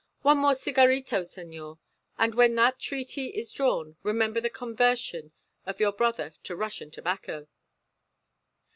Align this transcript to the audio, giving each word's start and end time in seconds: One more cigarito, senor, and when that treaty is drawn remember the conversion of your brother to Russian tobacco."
One 0.23 0.39
more 0.39 0.55
cigarito, 0.55 1.23
senor, 1.27 1.77
and 2.17 2.33
when 2.33 2.55
that 2.55 2.79
treaty 2.79 3.27
is 3.27 3.51
drawn 3.51 3.97
remember 4.01 4.41
the 4.41 4.49
conversion 4.49 5.31
of 5.63 5.79
your 5.79 5.91
brother 5.91 6.33
to 6.41 6.55
Russian 6.55 6.89
tobacco." 6.89 7.47